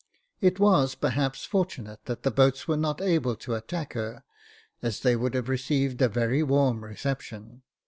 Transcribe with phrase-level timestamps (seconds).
[0.41, 4.23] It was, perhaps, fortunate that the boats were not able to attack her,
[4.81, 7.61] as they would have received a very warm reception.